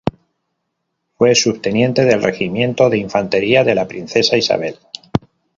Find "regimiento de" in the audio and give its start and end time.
2.23-2.97